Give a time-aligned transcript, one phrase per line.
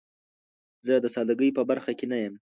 [0.85, 2.35] زه د سادګۍ په برخه کې نه یم.